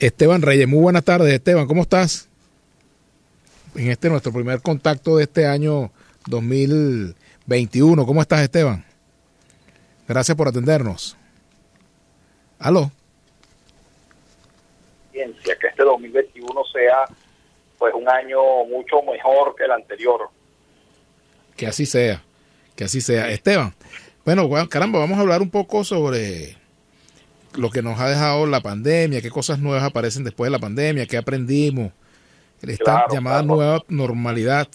Esteban 0.00 0.42
Reyes. 0.42 0.68
Muy 0.68 0.80
buenas 0.80 1.04
tardes, 1.04 1.32
Esteban. 1.32 1.66
¿Cómo 1.66 1.82
estás? 1.82 2.28
En 3.74 3.90
este 3.90 4.08
nuestro 4.08 4.32
primer 4.32 4.60
contacto 4.60 5.16
de 5.16 5.24
este 5.24 5.46
año 5.46 5.90
2021. 6.26 8.06
¿Cómo 8.06 8.22
estás, 8.22 8.40
Esteban? 8.40 8.84
Gracias 10.08 10.36
por 10.36 10.48
atendernos. 10.48 11.16
¿Aló? 12.58 12.90
Que 15.12 15.22
este 15.52 15.82
2021 15.82 16.62
sea 16.72 17.04
pues 17.78 17.94
un 17.94 18.08
año 18.08 18.64
mucho 18.64 19.02
mejor 19.02 19.54
que 19.56 19.64
el 19.64 19.72
anterior. 19.72 20.28
Que 21.56 21.66
así 21.66 21.86
sea, 21.86 22.22
que 22.74 22.84
así 22.84 23.00
sea. 23.00 23.30
Esteban, 23.30 23.74
bueno, 24.24 24.68
caramba, 24.68 24.98
vamos 24.98 25.18
a 25.18 25.22
hablar 25.22 25.40
un 25.40 25.50
poco 25.50 25.84
sobre 25.84 26.56
lo 27.54 27.70
que 27.70 27.82
nos 27.82 27.98
ha 28.00 28.08
dejado 28.08 28.46
la 28.46 28.60
pandemia, 28.60 29.22
qué 29.22 29.30
cosas 29.30 29.58
nuevas 29.58 29.84
aparecen 29.84 30.24
después 30.24 30.48
de 30.48 30.52
la 30.52 30.58
pandemia, 30.58 31.06
qué 31.06 31.16
aprendimos, 31.16 31.92
esta 32.62 33.06
llamada 33.10 33.42
nueva 33.42 33.82
normalidad. 33.88 34.68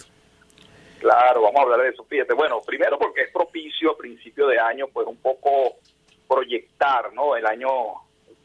Claro, 0.99 1.41
vamos 1.41 1.59
a 1.59 1.63
hablar 1.63 1.81
de 1.81 1.89
eso. 1.89 2.03
Fíjate, 2.05 2.33
bueno, 2.33 2.61
primero 2.61 2.97
porque 2.99 3.21
es 3.21 3.31
propicio 3.31 3.91
a 3.91 3.97
principio 3.97 4.47
de 4.47 4.59
año, 4.59 4.87
pues 4.93 5.07
un 5.07 5.17
poco 5.17 5.77
proyectar, 6.27 7.11
¿no? 7.13 7.35
El 7.35 7.45
año, 7.45 7.69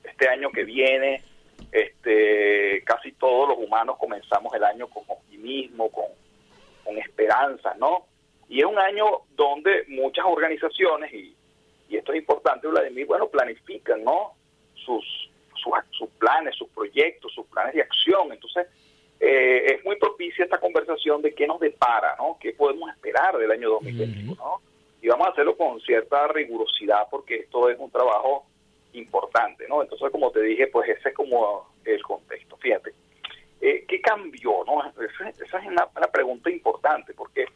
este 0.03 0.29
año 0.29 0.51
que 0.51 0.65
viene, 0.65 1.23
este, 1.70 2.83
casi 2.84 3.12
todos 3.12 3.51
los 3.51 3.59
humanos 3.59 3.97
comenzamos 3.98 4.55
el 4.55 4.65
año 4.65 4.89
con 4.89 5.05
optimismo, 5.06 5.91
con, 5.91 6.06
con 6.83 6.97
esperanza, 6.97 7.75
¿no? 7.79 8.06
Y 8.48 8.61
es 8.61 8.65
un 8.65 8.79
año 8.79 9.05
donde 9.37 9.84
muchas 9.89 10.25
organizaciones, 10.27 11.12
y, 11.12 11.36
y 11.89 11.97
esto 11.97 12.13
es 12.13 12.19
importante, 12.19 12.67
Vladimir, 12.67 13.07
bueno, 13.07 13.29
planifican, 13.29 14.03
¿no? 14.05 14.33
Sus, 14.75 15.05
sus, 15.55 15.73
sus 15.91 16.09
planes, 16.19 16.55
sus 16.57 16.69
proyectos, 16.69 17.33
sus 17.33 17.47
planes 17.47 17.75
de 17.75 17.83
acción. 17.83 18.33
Entonces, 18.33 18.67
eh, 19.21 19.75
es 19.75 19.85
muy 19.85 19.97
propicia 19.97 20.45
esta 20.45 20.59
conversación 20.59 21.23
de 21.23 21.34
qué 21.34 21.47
nos 21.47 21.61
depara, 21.61 22.17
¿no? 22.19 22.37
¿Qué 22.41 22.53
podemos 22.53 22.91
esperar 22.91 23.37
del 23.39 23.51
año 23.51 23.70
2021, 23.70 24.34
¿no? 24.34 24.61
Y 25.01 25.09
vamos 25.09 25.28
a 25.28 25.31
hacerlo 25.31 25.56
con 25.56 25.81
cierta 25.81 26.28
rigurosidad 26.28 27.06
porque 27.11 27.37
esto 27.37 27.69
es 27.70 27.78
un 27.78 27.91
trabajo 27.91 28.47
importante, 28.93 29.67
¿no? 29.69 29.83
Entonces, 29.83 30.11
como 30.11 30.31
te 30.31 30.43
dije, 30.43 30.67
pues 30.67 30.89
ese 30.89 31.11
es 31.11 31.15
como 31.15 31.69
el 31.84 32.03
contexto. 32.03 32.56
Fíjate, 32.56 32.93
eh, 33.61 33.84
¿qué 33.89 34.00
cambió, 34.00 34.65
no? 34.67 34.83
Esa, 35.03 35.28
es 35.28 35.67
una, 35.67 35.87
pregunta 36.12 36.50
importante 36.50 37.15
porque, 37.15 37.47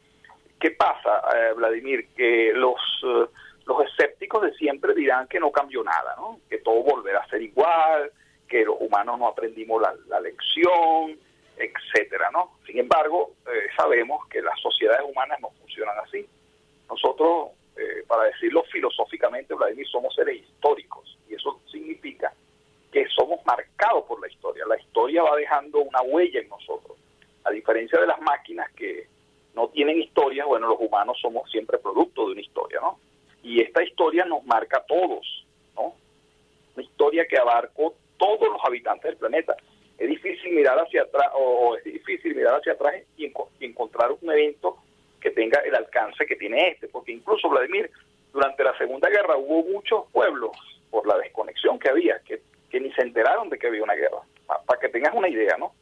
¿qué 0.59 0.71
pasa, 0.71 1.23
eh, 1.37 1.53
Vladimir? 1.55 2.09
Que 2.17 2.53
los, 2.55 2.81
eh, 3.05 3.27
los 3.67 3.85
escépticos 3.85 4.43
de 4.43 4.55
siempre 4.55 4.95
dirán 4.95 5.29
que 5.29 5.41
no 5.41 5.51
cambió 5.51 5.83
nada, 5.83 6.15
¿no? 6.17 6.41
Que 6.49 6.59
todo 6.59 6.83
volverá 6.83 7.21
a 7.21 7.29
ser 7.29 7.43
igual, 7.43 8.11
que 8.49 8.65
los 8.65 8.77
humanos 8.81 9.19
no 9.19 9.29
aprendimos 9.29 9.81
la, 9.81 10.21
lección, 10.21 11.19
etcétera, 11.57 12.31
¿no? 12.33 12.59
Sin 12.67 12.79
embargo, 12.79 13.35
sabemos 13.77 14.27
que 14.29 14.43
las 14.43 14.59
sociedades 14.61 15.05
humanas 15.09 15.39
no 15.41 15.51
funcionan 15.51 15.97
así. 15.99 16.27
Nosotros 16.89 17.51
eh, 17.81 18.05
para 18.07 18.25
decirlo 18.25 18.63
filosóficamente, 18.65 19.55
Vladimir, 19.55 19.87
somos 19.89 20.15
seres 20.15 20.43
históricos 20.43 21.17
y 21.29 21.35
eso 21.35 21.61
significa 21.71 22.33
que 22.93 23.07
somos 23.09 23.41
marcados 23.47 24.05
por 24.05 24.21
la 24.21 24.29
historia. 24.29 24.67
La 24.67 24.79
historia 24.79 25.23
va 25.23 25.37
dejando 25.37 25.79
una 25.81 26.03
huella 26.03 26.41
en 26.41 26.49
nosotros. 26.49 26.99
A 27.45 27.51
diferencia 27.51 27.99
de 27.99 28.07
las 28.07 28.21
máquinas 28.21 28.71
que 28.73 29.07
no 29.55 29.69
tienen 29.69 29.99
historia, 29.99 30.45
bueno, 30.45 30.69
los 30.69 30.79
humanos 30.79 31.19
somos 31.23 31.51
siempre 31.51 31.79
producto 31.79 32.27
de 32.27 32.33
una 32.33 32.41
historia, 32.43 32.81
¿no? 32.81 32.99
Y 33.43 33.61
esta 33.61 33.83
historia 33.83 34.25
nos 34.25 34.45
marca 34.45 34.79
a 34.79 34.85
todos, 34.85 35.47
¿no? 35.75 35.95
Una 36.75 36.85
historia 36.85 37.27
que 37.27 37.39
abarcó 37.39 37.95
todos 38.19 38.49
los 38.49 38.61
habitantes 38.65 39.05
del 39.05 39.17
planeta. 39.17 39.57
Es 39.99 40.09
difícil 40.09 40.53
mirar 40.53 40.79
hacia 40.79 41.03
atrás, 41.03 41.29
o 41.35 41.77
es 41.77 41.85
difícil 41.85 42.35
mirar 42.35 42.55
hacia 42.55 42.73
atrás 42.73 42.95
y 43.17 43.33
encontrar 43.61 44.13
un 44.13 44.31
evento 44.31 44.79
que 45.21 45.31
tenga 45.31 45.61
el 45.61 45.75
alcance 45.75 46.27
que 46.27 46.37
tiene 46.37 46.69
este, 46.69 46.89
porque 46.89 47.13
incluso 47.13 47.49
Vladimir, 47.49 47.91
durante 48.33 48.65
la 48.65 48.77
Segunda 48.79 49.09
Guerra 49.09 49.37
hubo 49.37 49.63
muchos 49.71 50.05
pueblos, 50.13 50.53
por 50.91 51.07
la 51.07 51.19
desconexión 51.19 51.79
que 51.79 51.89
había, 51.89 52.19
que, 52.21 52.41
que 52.69 52.81
ni 52.81 52.93
se 52.93 53.03
enteraron 53.03 53.49
de 53.49 53.59
que 53.59 53.69
había 53.69 53.83
una 53.83 53.95
guerra, 53.95 54.23
para 54.67 54.81
que 54.81 54.89
tengas 54.89 55.15
una 55.15 55.29
idea, 55.29 55.57
¿no? 55.59 55.73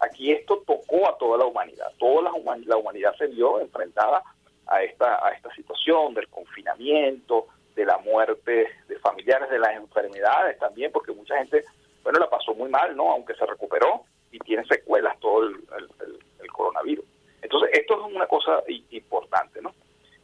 Aquí 0.00 0.30
esto 0.30 0.62
tocó 0.66 1.08
a 1.08 1.16
toda 1.18 1.38
la 1.38 1.46
humanidad, 1.46 1.90
toda 1.98 2.22
la, 2.22 2.58
la 2.66 2.76
humanidad 2.76 3.14
se 3.16 3.26
vio 3.28 3.60
enfrentada 3.60 4.22
a 4.68 4.82
esta, 4.82 5.26
a 5.26 5.30
esta 5.30 5.52
situación 5.54 6.14
del 6.14 6.28
confinamiento, 6.28 7.46
de 7.74 7.84
la 7.84 7.98
muerte 7.98 8.68
de 8.88 8.98
familiares, 8.98 9.48
de 9.50 9.58
las 9.58 9.76
enfermedades 9.76 10.58
también, 10.58 10.90
porque 10.92 11.12
mucha 11.12 11.38
gente, 11.38 11.64
bueno, 12.02 12.18
la 12.18 12.28
pasó 12.28 12.54
muy 12.54 12.68
mal, 12.68 12.96
¿no? 12.96 13.10
Aunque 13.12 13.34
se 13.34 13.46
recuperó 13.46 14.02
y 14.32 14.38
tiene 14.40 14.64
secuelas 14.66 15.18
todo 15.20 15.44
el 15.44 16.52
coronavirus. 16.52 17.04
Entonces, 17.40 17.70
esto 17.72 17.94
es 17.94 18.14
una 18.14 18.26
cosa 18.26 18.62
importante, 18.90 19.62
¿no? 19.62 19.72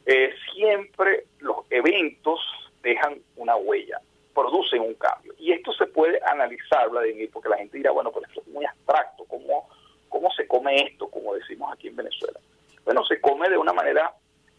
Eh, 0.07 0.35
siempre 0.53 1.25
los 1.39 1.59
eventos 1.71 2.41
dejan 2.83 3.19
una 3.37 3.57
huella, 3.57 4.01
producen 4.35 4.83
un 4.83 4.95
cambio. 4.95 5.33
Y 5.39 5.53
esto 5.53 5.73
se 5.73 5.87
puede 5.87 6.21
analizar, 6.27 6.91
Vladimir, 6.91 7.31
porque 7.33 7.49
la 7.49 7.57
gente 7.57 7.79
dirá, 7.79 7.93
bueno, 7.93 8.11
pero 8.13 8.27
esto 8.27 8.41
es 8.41 8.49
muy 8.49 8.65
abstracto, 8.65 9.25
¿cómo, 9.25 9.69
¿cómo 10.09 10.31
se 10.33 10.47
come 10.47 10.77
esto, 10.83 11.09
como 11.09 11.35
decimos 11.35 11.73
aquí 11.73 11.89
en 11.89 11.97
Venezuela? 11.97 12.39
Bueno, 12.85 13.05
se 13.07 13.21
come 13.21 13.49
de 13.49 13.57
una 13.57 13.73
manera 13.73 14.13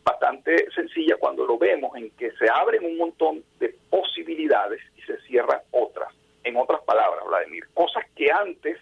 bastante 0.06 0.70
sencilla 0.72 1.18
cuando 1.18 1.46
lo 1.46 1.58
vemos 1.58 1.98
en 1.98 2.12
que 2.12 2.32
se 2.34 2.48
abren 2.48 2.86
un 2.86 2.98
montón 2.98 3.44
de 3.60 3.76
posibilidades 3.90 4.80
y 4.96 5.02
se 5.02 5.20
cierran 5.22 5.60
otras. 5.72 6.14
En 6.44 6.56
otras 6.58 6.82
palabras, 6.84 7.26
Vladimir, 7.28 7.64
cosas 7.74 8.06
que 8.16 8.32
antes 8.32 8.78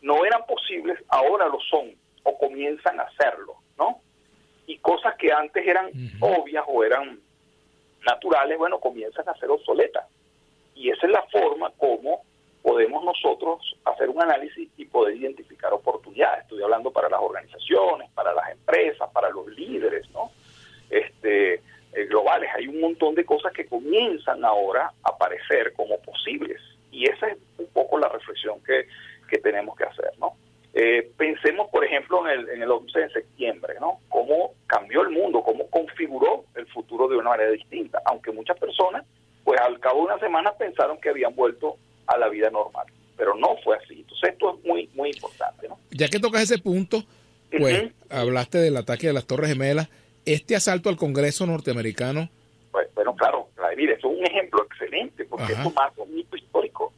no 0.00 0.24
eran 0.24 0.46
posibles, 0.46 0.98
ahora 1.08 1.46
lo 1.46 1.60
son 1.60 1.94
o 2.22 2.38
comienzan 2.38 2.98
a 2.98 3.02
hacerlo, 3.02 3.56
¿no? 3.78 4.00
Y 4.66 4.78
cosas 4.78 5.14
que 5.16 5.30
antes 5.30 5.66
eran 5.66 5.90
obvias 6.20 6.64
o 6.66 6.82
eran 6.82 7.20
naturales, 8.06 8.56
bueno, 8.56 8.80
comienzan 8.80 9.28
a 9.28 9.34
ser 9.34 9.50
obsoletas. 9.50 10.06
Y 10.74 10.88
esa 10.88 11.06
es 11.06 11.12
la 11.12 11.22
forma 11.24 11.70
como 11.76 12.22
podemos 12.62 13.04
nosotros 13.04 13.76
hacer 13.84 14.08
un 14.08 14.22
análisis 14.22 14.68
y 14.76 14.84
poder 14.84 15.16
identificar 15.16 15.72
oportunidades. 15.72 16.42
Estoy 16.42 16.62
hablando 16.62 16.90
para 16.90 17.08
las 17.08 17.20
organizaciones, 17.20 18.10
para 18.10 18.32
las 18.34 18.50
empresas, 18.50 19.10
para 19.10 19.30
los 19.30 19.46
líderes, 19.48 20.08
¿no? 20.10 20.30
Este, 20.90 21.54
eh, 21.54 22.04
globales. 22.08 22.50
Hay 22.54 22.68
un 22.68 22.80
montón 22.80 23.14
de 23.14 23.24
cosas 23.24 23.52
que 23.52 23.66
comienzan 23.66 24.44
ahora 24.44 24.92
a 25.02 25.10
aparecer 25.10 25.72
como 25.72 25.98
posibles. 26.00 26.60
Y 26.92 27.08
esa 27.08 27.28
es 27.28 27.38
un 27.58 27.66
poco 27.68 27.98
la 27.98 28.08
reflexión 28.08 28.62
que, 28.62 28.86
que 29.28 29.38
tenemos 29.38 29.76
que 29.76 29.84
hacer, 29.84 30.12
¿no? 30.18 30.34
Eh, 30.72 31.10
pensemos, 31.16 31.68
por 31.70 31.84
ejemplo, 31.84 32.26
en 32.28 32.40
el, 32.40 32.48
en 32.50 32.62
el 32.62 32.70
11 32.70 32.98
de 32.98 33.10
septiembre, 33.10 33.74
¿no? 33.80 34.00
Cómo 34.08 34.52
cambió 34.66 35.02
el 35.02 35.10
mundo, 35.10 35.42
cómo 35.42 35.68
configuró 35.68 36.44
el 36.54 36.66
futuro 36.66 37.08
de 37.08 37.16
una 37.16 37.30
manera 37.30 37.50
distinta, 37.50 38.00
aunque 38.04 38.30
muchas 38.30 38.58
personas, 38.58 39.04
pues 39.42 39.60
al 39.60 39.80
cabo 39.80 40.00
de 40.00 40.12
una 40.12 40.18
semana 40.18 40.52
pensaron 40.52 41.00
que 41.00 41.08
habían 41.08 41.34
vuelto 41.34 41.76
a 42.14 42.18
la 42.18 42.28
vida 42.28 42.50
normal, 42.50 42.86
pero 43.16 43.34
no 43.34 43.56
fue 43.62 43.76
así. 43.76 44.00
Entonces 44.00 44.30
esto 44.30 44.56
es 44.56 44.64
muy, 44.64 44.88
muy 44.94 45.10
importante, 45.10 45.68
¿no? 45.68 45.78
Ya 45.90 46.08
que 46.08 46.18
tocas 46.18 46.42
ese 46.42 46.58
punto, 46.58 47.04
pues 47.56 47.90
hablaste 48.08 48.58
del 48.58 48.76
ataque 48.76 49.08
de 49.08 49.12
las 49.12 49.26
Torres 49.26 49.50
Gemelas, 49.50 49.88
este 50.24 50.56
asalto 50.56 50.88
al 50.88 50.96
Congreso 50.96 51.46
norteamericano. 51.46 52.28
Pues, 52.70 52.88
bueno, 52.94 53.14
claro, 53.16 53.48
Vladimir, 53.56 53.90
eso 53.90 54.10
es 54.10 54.18
un 54.18 54.26
ejemplo 54.26 54.64
excelente, 54.64 55.24
porque 55.24 55.52
esto 55.52 55.70
marca 55.70 56.02
un 56.02 56.18
hito 56.18 56.36
histórico. 56.36 56.92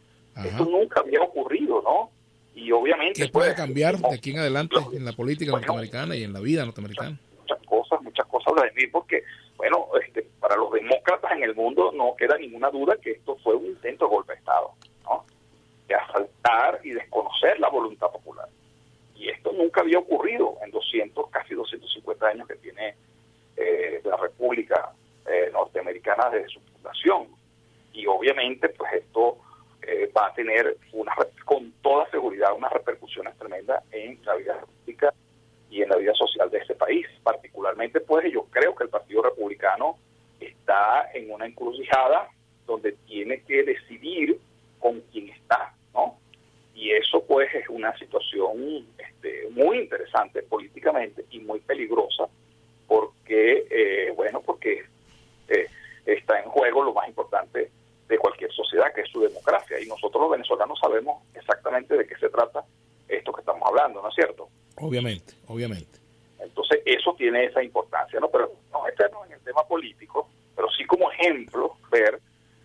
Esto 0.44 0.64
nunca 0.64 1.00
había 1.00 1.20
ocurrido, 1.20 1.82
¿no? 1.82 2.10
y 2.54 2.72
obviamente... 2.72 3.22
¿Qué 3.22 3.28
puede 3.28 3.50
pues, 3.50 3.56
cambiar 3.56 3.98
de 3.98 4.14
aquí 4.14 4.30
en 4.30 4.38
adelante 4.38 4.76
en 4.92 5.04
la 5.04 5.12
política 5.12 5.52
norteamericana 5.52 6.16
y 6.16 6.24
en 6.24 6.32
la 6.32 6.40
vida 6.40 6.64
norteamericana? 6.64 7.18
Muchas, 7.40 7.66
cosas, 7.66 8.02
muchas 8.02 8.26
cosas, 8.26 8.54
Vladimir, 8.54 8.90
porque, 8.92 9.24
bueno, 9.56 9.88
este, 10.04 10.26
para 10.40 10.56
los 10.56 10.72
demócratas 10.72 11.32
en 11.32 11.42
el 11.42 11.54
mundo 11.54 11.92
no 11.92 12.14
queda 12.16 12.36
ninguna 12.38 12.70
duda 12.70 12.96
que 13.02 13.12
esto 13.12 13.36
fue 13.42 13.54
un 13.54 13.66
intento 13.66 14.06
de 14.06 14.10
golpe 14.10 14.32
de 14.32 14.38
Estado, 14.38 14.70
¿no? 15.04 15.24
De 15.88 15.94
y 16.82 16.90
desconocer 16.90 17.59
la 17.60 17.68
voluntad 17.68 18.10
popular. 18.10 18.48
Y 19.15 19.28
esto 19.28 19.53
nunca 19.53 19.80
había 19.80 19.98
ocurrido 19.98 20.59
en 20.65 20.71
200, 20.71 21.30
casi 21.30 21.54
250 21.54 22.27
años 22.27 22.48
que 22.48 22.56
tiene 22.56 22.94
eh, 23.56 24.00
la 24.04 24.16
República 24.16 24.92
eh, 25.27 25.50
Norteamericana 25.53 26.30
desde 26.30 26.48
su 26.48 26.60
fundación. 26.60 27.28
Y 27.92 28.06
obviamente, 28.06 28.68
pues 28.71 28.92
esto 28.94 29.38
eh, 29.82 30.10
va 30.16 30.27
a 30.27 30.34
tener 30.34 30.77
una, 30.92 31.15
con 31.44 31.72
toda 31.82 32.10
seguridad 32.10 32.54
unas 32.56 32.72
repercusiones 32.72 33.36
tremendas 33.38 33.84
en 33.92 34.18
la 34.24 34.34
vida 34.34 34.60
política 34.60 35.15
y 35.71 35.82
en 35.82 35.88
la 35.88 35.97
vida 35.97 36.15
social 36.15 36.50
de 36.50 36.59
este 36.59 36.74
país. 36.74 37.06
Particularmente, 37.22 38.00
pues 38.00 38.32
yo 38.32 38.44
creo 38.50 38.74
que 38.74 38.84
el 38.84 38.91
Partido 38.91 39.22
Republicano 39.22 39.97
está 40.41 41.10
en 41.15 41.30
una 41.30 41.47
encrucijada 41.47 42.28
donde 42.66 42.92
tiene 43.06 43.42
que 43.42 43.62
decidir 43.62 44.38
con 44.78 45.00
quién 45.12 45.28
está, 45.28 45.74
¿no? 45.94 46.18
Y 46.92 46.94
eso 46.94 47.24
pues 47.27 47.48
es 47.54 47.68
una 47.68 47.97
situación 47.97 48.86
este, 48.98 49.48
muy 49.50 49.78
interesante 49.78 50.42
políticamente 50.42 51.24
y 51.30 51.41
muy 51.41 51.60
peligrosa 51.60 52.28
porque, 52.86 53.66
eh, 53.71 54.12
bueno, 54.15 54.42
porque 54.42 54.84
eh, 55.48 55.66
está 56.04 56.41
en 56.41 56.50
juego 56.50 56.83
lo 56.83 56.92
más 56.92 57.09
importante 57.09 57.71
de 58.09 58.18
cualquier 58.18 58.53
sociedad, 58.53 58.92
que 58.94 59.03
es 59.03 59.09
su 59.09 59.21
democracia. 59.21 59.80
Y 59.80 59.86
nosotros 59.86 60.21
los 60.22 60.33
venezolanos 60.33 60.78
sabemos 60.78 61.22
exactamente 61.34 61.97
de 61.97 62.06
qué 62.06 62.16
se 62.16 62.28
trata 62.28 62.65
esto 63.09 63.33
que 63.33 63.41
estamos 63.41 63.62
hablando, 63.66 64.03
¿no 64.03 64.09
es 64.09 64.15
cierto? 64.15 64.48
Obviamente, 64.77 65.34
obviamente. 65.47 65.98
Entonces, 66.41 66.80
eso 66.84 67.15
tiene 67.16 67.44
esa 67.44 67.62
importancia, 67.62 68.21
¿no? 68.21 68.28
Pero 68.28 68.53
no 68.72 68.83
meternos 68.83 69.27
en 69.27 69.33
el 69.33 69.41
tema 69.41 69.65
político, 69.66 70.28
pero 70.54 70.68
sí 70.77 70.84
como 70.84 71.10
ejemplo, 71.12 71.77
ver, 71.91 72.21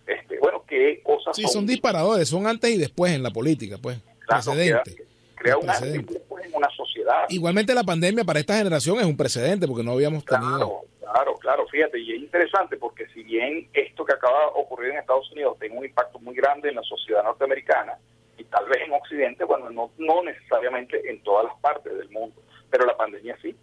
este, 0.06 0.38
bueno, 0.38 0.64
qué 0.66 1.00
cosas 1.02 1.36
sí, 1.36 1.44
son... 1.44 1.66
disparadores, 1.66 2.28
son 2.28 2.46
antes 2.46 2.70
y 2.70 2.76
después 2.76 3.12
en 3.12 3.22
la 3.22 3.30
política, 3.30 3.78
pues, 3.80 3.98
precedente. 4.28 5.04
Crea, 5.34 5.56
un 5.56 5.64
y 5.64 6.02
después 6.02 6.44
en 6.44 6.54
una 6.54 6.68
sociedad. 6.70 7.24
Igualmente 7.28 7.74
la 7.74 7.84
pandemia 7.84 8.24
para 8.24 8.40
esta 8.40 8.56
generación 8.56 8.98
es 8.98 9.06
un 9.06 9.16
precedente, 9.16 9.68
porque 9.68 9.84
no 9.84 9.92
habíamos 9.92 10.24
tenido... 10.24 10.48
Claro, 10.48 10.84
claro, 11.00 11.34
claro, 11.34 11.66
fíjate, 11.68 11.98
y 12.00 12.12
es 12.12 12.18
interesante 12.18 12.76
porque 12.76 13.06
si 13.14 13.22
bien 13.22 13.68
esto 13.72 14.04
que 14.04 14.14
acaba 14.14 14.38
de 14.38 14.46
ocurrir 14.54 14.90
en 14.90 14.98
Estados 14.98 15.30
Unidos 15.30 15.56
tiene 15.60 15.78
un 15.78 15.84
impacto 15.84 16.18
muy 16.18 16.34
grande 16.34 16.70
en 16.70 16.74
la 16.74 16.82
sociedad 16.82 17.22
norteamericana, 17.22 17.98
y 18.36 18.44
tal 18.44 18.66
vez 18.66 18.78
en 18.84 18.92
Occidente, 18.92 19.44
bueno, 19.44 19.68
no, 19.70 19.90
no 19.98 20.22
necesariamente 20.22 21.10
en 21.10 21.22
todas 21.22 21.46
las 21.46 21.56
partes 21.60 21.96
del 21.96 22.08
mundo, 22.10 22.40
pero 22.70 22.86
la 22.86 22.96
pandemia 22.96 23.36
sí. 23.42 23.54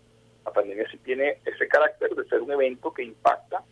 La 0.45 0.51
pandemia 0.51 0.85
sí 0.91 0.97
tiene 0.97 1.39
ese 1.45 1.67
carácter 1.67 2.13
de 2.13 2.23
ser 2.25 2.41
un 2.41 2.51
evento 2.51 2.93
que 2.93 3.03
impacta 3.03 3.63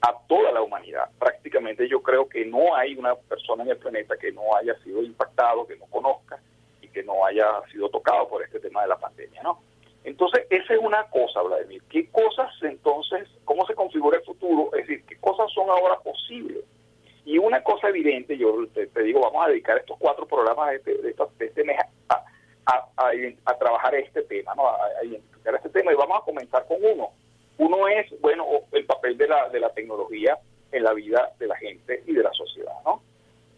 a 0.00 0.14
toda 0.26 0.52
la 0.52 0.62
humanidad. 0.62 1.08
Prácticamente 1.18 1.88
yo 1.88 2.02
creo 2.02 2.28
que 2.28 2.44
no 2.44 2.74
hay 2.74 2.94
una 2.94 3.14
persona 3.14 3.64
en 3.64 3.70
el 3.70 3.78
planeta 3.78 4.16
que 4.16 4.32
no 4.32 4.54
haya 4.56 4.74
sido 4.84 5.02
impactado, 5.02 5.66
que 5.66 5.76
no 5.76 5.86
conozca 5.86 6.38
y 6.80 6.88
que 6.88 7.02
no 7.02 7.24
haya 7.26 7.46
sido 7.72 7.88
tocado 7.88 8.28
por 8.28 8.42
este 8.42 8.60
tema 8.60 8.82
de 8.82 8.88
la 8.88 8.98
pandemia, 8.98 9.42
¿no? 9.42 9.60
Entonces, 10.04 10.46
esa 10.48 10.74
es 10.74 10.80
una 10.80 11.04
cosa, 11.10 11.42
Vladimir. 11.42 11.82
¿Qué 11.90 12.08
cosas 12.10 12.50
entonces, 12.62 13.28
cómo 13.44 13.66
se 13.66 13.74
configura 13.74 14.18
el 14.18 14.24
futuro? 14.24 14.70
Es 14.74 14.86
decir, 14.86 15.04
¿qué 15.06 15.16
cosas 15.16 15.52
son 15.52 15.68
ahora 15.68 15.98
posibles? 15.98 16.64
Y 17.24 17.36
una 17.36 17.62
cosa 17.62 17.88
evidente, 17.88 18.38
yo 18.38 18.66
te, 18.68 19.02
digo, 19.02 19.20
vamos 19.20 19.44
a 19.44 19.50
dedicar 19.50 19.76
estos 19.76 19.98
cuatro 19.98 20.26
programas 20.26 20.70
de 20.70 20.76
este, 20.76 20.94
de 21.02 21.44
este 21.44 21.64
mes 21.64 21.76
a, 22.08 22.24
a, 22.96 23.58
trabajar 23.58 23.94
este 23.96 24.22
tema, 24.22 24.54
¿no? 24.54 24.68
a, 24.68 25.04
identificar 25.04 25.54
este 25.56 25.68
tema 25.70 25.92
y 25.92 25.96
vamos 25.96 26.18
a 26.20 26.24
comenzar 26.24 26.66
con 26.66 26.78
uno. 26.82 27.10
Uno 27.58 27.88
es, 27.88 28.06
bueno, 28.20 28.46
el 28.72 28.86
papel 28.86 29.18
de 29.18 29.28
la, 29.28 29.48
de 29.48 29.60
la 29.60 29.70
tecnología 29.74 30.38
en 30.72 30.76
la 30.88 30.94
vida 30.94 31.32
de 31.38 31.46
la 31.46 31.56
gente 31.56 32.02
y 32.06 32.14
de 32.14 32.22
la 32.22 32.32
sociedad, 32.32 32.72
¿no? 32.84 33.02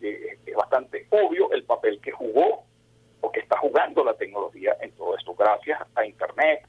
Eh, 0.03 0.39
es 0.45 0.55
bastante 0.55 1.07
obvio 1.11 1.53
el 1.53 1.65
papel 1.65 2.01
que 2.01 2.11
jugó 2.11 2.65
o 3.21 3.31
que 3.31 3.41
está 3.41 3.59
jugando 3.59 4.03
la 4.03 4.15
tecnología 4.15 4.77
en 4.81 4.91
todo 4.93 5.17
esto, 5.17 5.35
gracias 5.35 5.81
a 5.95 6.05
Internet. 6.05 6.67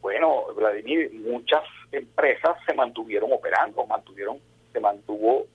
Bueno, 0.00 0.46
Vladimir, 0.54 1.12
muchas 1.14 1.62
empresas 1.92 2.56
se 2.66 2.74
mantuvieron 2.74 3.32
operando, 3.32 3.86
mantuvieron, 3.86 4.38
se 4.72 4.80
mantuvo 4.80 5.46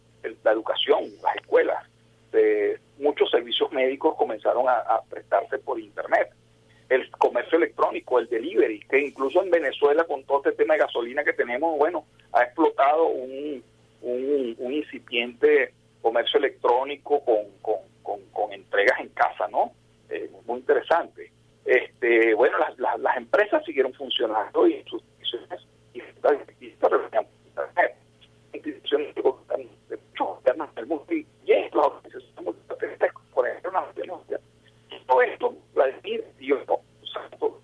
la 0.44 0.52
educación, 0.52 1.04
las 1.22 1.36
escuelas, 1.36 1.84
de 2.32 2.80
muchos 2.98 3.30
servicios 3.30 3.72
médicos 3.72 4.16
comenzaron 4.16 4.66
a, 4.68 5.02
prestarse 5.10 5.60
por 5.60 5.80
Internet. 5.80 6.32
El 6.90 7.10
comercio 7.12 7.58
electrónico, 7.58 8.20
el 8.20 8.28
delivery, 8.28 8.80
que 8.90 9.00
incluso 9.00 9.42
en 9.44 9.52
Venezuela 9.52 10.06
con 10.06 10.24
todo 10.24 10.40
este 10.40 10.54
tema 10.54 10.74
de 10.74 10.82
gasolina 10.82 11.24
que 11.24 11.34
tenemos, 11.34 11.78
bueno, 11.78 12.06
ha 12.32 12.44
explotado 12.44 13.08
un, 13.08 13.64
un, 14.04 14.74
incipiente 14.74 15.74
comercio 16.02 16.40
electrónico 16.40 17.24
con, 17.24 17.80
con, 18.32 18.54
entregas 18.54 19.00
en 19.00 19.10
casa, 19.10 19.48
¿no? 19.48 19.72
Eh, 20.10 20.30
muy 20.46 20.60
interesante. 20.60 21.32
Este, 21.66 22.34
bueno, 22.34 22.58
las, 22.60 22.78
las, 23.00 23.18
empresas 23.18 23.64
siguieron 23.66 23.94
funcionando 23.94 24.68
y 24.68 24.84
sus 24.84 25.02
instituciones 25.04 25.62
y, 25.94 26.00
y, 26.00 26.68
y, 26.68 26.76
instituciones 28.54 29.16
de 29.16 29.22
muchos 29.22 30.28
gobiernos 30.28 30.76
del 30.76 30.86
mundo 30.86 31.06
y, 31.10 31.26
es 31.48 31.74
la 31.74 31.82
organización 31.82 32.46
multilateral 32.46 33.12
por 33.34 33.48
ejemplo 33.48 33.70
una 33.72 33.86
denuncia. 33.96 34.40
Todo 35.08 35.22
esto, 35.22 35.56
Vladimir, 35.74 36.24
yo 36.40 36.58
usando 37.02 37.62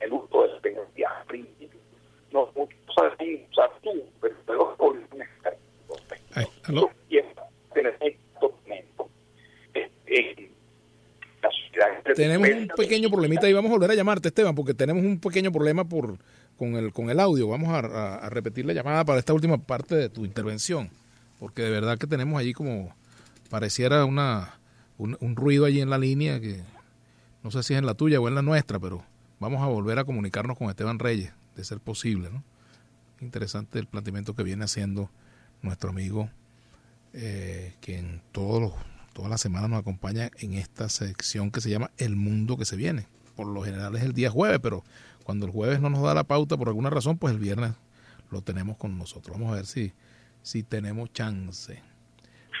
el 0.00 0.12
uso 0.12 0.42
de 0.42 0.48
la 0.48 0.60
tecnología 0.60 1.08
al 1.08 1.26
principio. 1.26 1.80
No, 2.32 2.50
muchos 2.54 2.78
saben 2.94 3.46
usar 3.50 3.70
tú, 3.82 4.04
pero 4.20 4.34
luego 4.46 4.76
por 4.76 4.96
un 4.96 5.22
experto. 5.22 5.60
¿Aló? 6.64 6.90
Y 7.08 7.18
tener 7.72 8.16
documento. 8.40 9.08
Este, 9.74 10.50
tenemos 12.14 12.48
un 12.48 12.65
pequeño 12.76 13.10
problemita 13.10 13.48
y 13.48 13.52
vamos 13.52 13.70
a 13.70 13.74
volver 13.74 13.90
a 13.90 13.94
llamarte, 13.94 14.28
Esteban, 14.28 14.54
porque 14.54 14.74
tenemos 14.74 15.04
un 15.04 15.18
pequeño 15.18 15.50
problema 15.50 15.88
por 15.88 16.18
con 16.56 16.74
el, 16.76 16.92
con 16.92 17.10
el 17.10 17.20
audio. 17.20 17.48
Vamos 17.48 17.70
a, 17.70 18.28
repetir 18.28 18.66
la 18.66 18.72
llamada 18.72 19.04
para 19.04 19.18
esta 19.18 19.32
última 19.32 19.58
parte 19.58 19.94
de 19.94 20.08
tu 20.08 20.24
intervención, 20.24 20.90
porque 21.38 21.62
de 21.62 21.70
verdad 21.70 21.98
que 21.98 22.06
tenemos 22.06 22.38
allí 22.38 22.52
como 22.52 22.94
pareciera 23.50 24.04
una, 24.04 24.58
un, 24.98 25.36
ruido 25.36 25.64
allí 25.64 25.80
en 25.80 25.90
la 25.90 25.98
línea 25.98 26.40
que 26.40 26.62
no 27.42 27.50
sé 27.50 27.62
si 27.62 27.74
es 27.74 27.78
en 27.78 27.86
la 27.86 27.94
tuya 27.94 28.20
o 28.20 28.28
en 28.28 28.34
la 28.34 28.42
nuestra, 28.42 28.78
pero 28.78 29.04
vamos 29.38 29.62
a 29.62 29.66
volver 29.66 29.98
a 29.98 30.04
comunicarnos 30.04 30.58
con 30.58 30.68
Esteban 30.68 30.98
Reyes, 30.98 31.32
de 31.54 31.64
ser 31.64 31.78
posible. 31.78 32.30
¿no? 32.30 32.42
Interesante 33.20 33.78
el 33.78 33.86
planteamiento 33.86 34.34
que 34.34 34.42
viene 34.42 34.64
haciendo 34.64 35.10
nuestro 35.62 35.90
amigo, 35.90 36.28
eh, 37.12 37.74
que 37.80 37.98
en 37.98 38.20
todos 38.32 38.60
los, 38.60 38.72
todas 39.16 39.30
las 39.30 39.40
semanas 39.40 39.70
nos 39.70 39.80
acompaña 39.80 40.30
en 40.42 40.52
esta 40.52 40.90
sección 40.90 41.50
que 41.50 41.62
se 41.62 41.70
llama 41.70 41.90
El 41.96 42.16
Mundo 42.16 42.58
que 42.58 42.66
se 42.66 42.76
viene. 42.76 43.06
Por 43.34 43.46
lo 43.46 43.62
general 43.62 43.96
es 43.96 44.02
el 44.02 44.12
día 44.12 44.28
jueves, 44.28 44.58
pero 44.62 44.82
cuando 45.24 45.46
el 45.46 45.52
jueves 45.52 45.80
no 45.80 45.88
nos 45.88 46.02
da 46.02 46.12
la 46.12 46.24
pauta 46.24 46.58
por 46.58 46.68
alguna 46.68 46.90
razón, 46.90 47.16
pues 47.16 47.32
el 47.32 47.40
viernes 47.40 47.72
lo 48.30 48.42
tenemos 48.42 48.76
con 48.76 48.98
nosotros. 48.98 49.38
Vamos 49.38 49.54
a 49.54 49.56
ver 49.56 49.64
si, 49.64 49.94
si 50.42 50.62
tenemos 50.62 51.10
chance. 51.14 51.82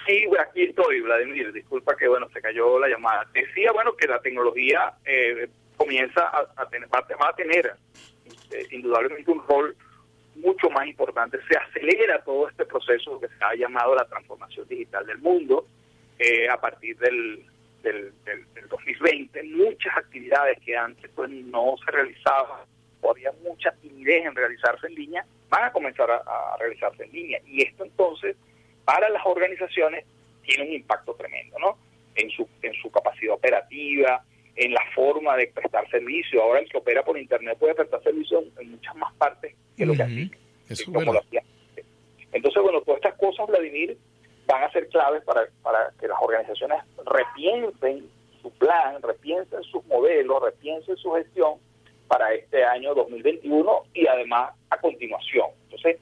Sí, 0.06 0.24
aquí 0.40 0.62
estoy, 0.62 1.02
Vladimir. 1.02 1.52
Disculpa 1.52 1.94
que 1.94 2.08
bueno 2.08 2.26
se 2.32 2.40
cayó 2.40 2.78
la 2.78 2.88
llamada. 2.88 3.28
Decía 3.34 3.72
bueno 3.72 3.94
que 3.94 4.06
la 4.06 4.18
tecnología 4.20 4.94
eh, 5.04 5.50
comienza 5.76 6.22
a, 6.56 6.68
tener, 6.70 6.88
va, 6.88 7.28
a 7.28 7.36
tener 7.36 7.76
eh, 8.50 8.66
indudablemente 8.70 9.30
un 9.30 9.46
rol 9.46 9.76
mucho 10.36 10.70
más 10.70 10.86
importante. 10.86 11.38
Se 11.50 11.58
acelera 11.58 12.24
todo 12.24 12.48
este 12.48 12.64
proceso 12.64 13.20
que 13.20 13.28
se 13.28 13.44
ha 13.44 13.54
llamado 13.56 13.94
la 13.94 14.06
transformación 14.06 14.66
digital 14.68 15.04
del 15.04 15.18
mundo 15.18 15.66
eh, 16.18 16.48
a 16.48 16.60
partir 16.60 16.96
del 16.98 17.44
del, 17.92 18.12
del, 18.24 18.68
2020, 18.68 19.42
muchas 19.44 19.96
actividades 19.96 20.58
que 20.64 20.76
antes 20.76 21.10
pues 21.14 21.30
no 21.30 21.76
se 21.84 21.90
realizaban 21.92 22.62
o 23.00 23.10
había 23.10 23.32
mucha 23.42 23.70
timidez 23.80 24.26
en 24.26 24.34
realizarse 24.34 24.86
en 24.88 24.94
línea, 24.94 25.24
van 25.48 25.64
a 25.64 25.72
comenzar 25.72 26.10
a, 26.10 26.56
realizarse 26.58 27.04
en 27.04 27.12
línea. 27.12 27.40
Y 27.46 27.62
esto 27.62 27.84
entonces, 27.84 28.36
para 28.84 29.08
las 29.10 29.24
organizaciones, 29.24 30.04
tiene 30.42 30.64
un 30.64 30.72
impacto 30.72 31.14
tremendo, 31.14 31.58
¿no? 31.58 31.78
En 32.14 32.30
su, 32.30 32.48
en 32.62 32.72
su 32.74 32.90
capacidad 32.90 33.34
operativa, 33.34 34.24
en 34.56 34.72
la 34.72 34.82
forma 34.94 35.36
de 35.36 35.48
prestar 35.48 35.88
servicio. 35.90 36.42
Ahora 36.42 36.60
el 36.60 36.68
que 36.68 36.78
opera 36.78 37.04
por 37.04 37.18
Internet 37.18 37.58
puede 37.58 37.74
prestar 37.74 38.02
servicio 38.02 38.42
en, 38.58 38.70
muchas 38.70 38.96
más 38.96 39.12
partes 39.14 39.54
que 39.76 39.86
lo 39.86 39.94
que 39.94 40.02
hacía. 40.02 40.30
Entonces, 42.32 42.62
bueno, 42.62 42.80
todas 42.80 42.98
estas 42.98 43.18
cosas, 43.18 43.46
Vladimir, 43.46 43.96
van 44.46 44.64
a 44.64 44.70
ser 44.70 44.88
claves 44.88 45.22
para, 45.24 45.48
para 45.62 45.92
que 46.00 46.08
las 46.08 46.18
organizaciones 46.20 46.78
repiensen 47.04 48.08
su 48.42 48.50
plan, 48.52 49.02
repiensen 49.02 49.62
sus 49.64 49.84
modelos, 49.86 50.42
repiensen 50.42 50.96
su 50.96 51.12
gestión 51.12 51.54
para 52.08 52.32
este 52.34 52.64
año 52.64 52.94
2021 52.94 53.82
y 53.94 54.06
además 54.06 54.52
a 54.70 54.78
continuación. 54.78 55.48
Entonces, 55.64 55.98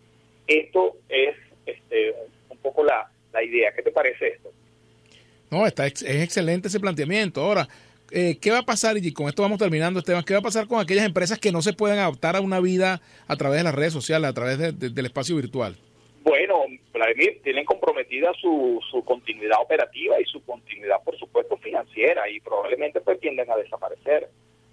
esto 0.47 0.97
es 1.09 1.37
este, 1.65 2.15
un 2.51 2.59
poco 2.59 2.85
la, 2.85 3.11
la 3.33 3.43
idea. 3.43 3.73
¿Qué 3.75 3.83
te 3.83 3.91
parece 3.91 4.29
esto? 4.29 4.51
No, 5.51 5.67
está 5.67 5.87
es 5.87 6.03
excelente 6.03 6.69
ese 6.69 6.81
planteamiento. 6.81 7.41
Ahora, 7.41 7.69
eh, 8.11 8.39
¿qué 8.41 8.51
va 8.51 8.59
a 8.59 8.65
pasar? 8.65 8.97
Y 8.99 9.13
con 9.13 9.29
esto 9.29 9.43
vamos 9.43 9.59
terminando, 9.59 10.01
Esteban. 10.01 10.25
¿Qué 10.25 10.35
va 10.35 10.41
a 10.41 10.43
pasar 10.43 10.67
con 10.67 10.81
aquellas 10.81 11.07
empresas 11.07 11.39
que 11.39 11.53
no 11.53 11.63
se 11.63 11.73
pueden 11.73 11.99
adaptar 11.99 12.37
a 12.37 12.41
una 12.41 12.61
vida 12.61 13.01
a 13.27 13.37
través 13.37 13.59
de 13.59 13.65
las 13.65 13.75
redes 13.75 13.93
sociales, 13.93 14.29
a 14.29 14.35
través 14.35 14.59
del 14.79 15.07
espacio 15.07 15.37
virtual? 15.37 15.77
Vladimir, 17.05 17.41
tienen 17.43 17.65
comprometida 17.65 18.33
su, 18.41 18.81
su 18.91 19.05
continuidad 19.05 19.61
operativa 19.61 20.21
y 20.21 20.25
su 20.25 20.45
continuidad, 20.45 21.03
por 21.05 21.19
supuesto, 21.19 21.57
financiera 21.59 22.29
y 22.29 22.41
probablemente 22.41 23.01
pues 23.01 23.21
tienden 23.21 23.51
a 23.51 23.57
desaparecer 23.57 24.29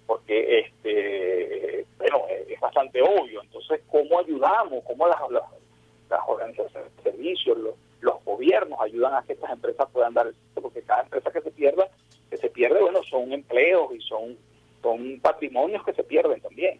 porque 0.06 0.60
este 0.60 1.86
bueno 1.96 2.24
es 2.48 2.60
bastante 2.60 3.00
obvio 3.00 3.40
entonces 3.40 3.80
cómo 3.88 4.18
ayudamos 4.18 4.82
cómo 4.84 5.06
las, 5.06 5.18
las, 5.30 6.20
organizaciones 6.26 6.94
de 6.96 7.02
servicios 7.10 7.56
los, 7.56 7.74
los, 8.00 8.22
gobiernos 8.24 8.78
ayudan 8.80 9.14
a 9.14 9.22
que 9.22 9.32
estas 9.34 9.52
empresas 9.52 9.88
puedan 9.92 10.12
dar 10.12 10.26
porque 10.60 10.82
cada 10.82 11.04
empresa 11.04 11.30
que 11.30 11.40
se 11.40 11.50
pierda 11.52 11.88
que 12.28 12.36
se 12.36 12.50
pierde 12.50 12.80
bueno 12.80 13.02
son 13.04 13.32
empleos 13.32 13.94
y 13.94 14.00
son 14.00 14.36
son 14.82 15.20
patrimonios 15.20 15.84
que 15.84 15.92
se 15.94 16.02
pierden 16.02 16.40
también 16.40 16.78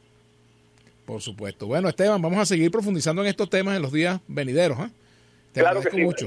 por 1.07 1.21
supuesto. 1.21 1.67
Bueno, 1.67 1.89
Esteban, 1.89 2.23
vamos 2.23 2.39
a 2.39 2.47
seguir 2.47 2.71
profundizando 2.71 3.23
en 3.23 3.29
estos 3.29 3.51
temas 3.51 3.77
en 3.77 3.83
los 3.83 3.93
días 3.93 4.21
venideros. 4.29 4.79
¿eh? 4.79 4.91
Te 5.53 5.61
agradezco 5.61 5.99
mucho. 5.99 6.27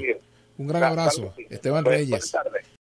Un 0.57 0.67
gran 0.67 0.83
abrazo. 0.83 1.33
Esteban 1.49 1.83
Reyes. 1.83 2.33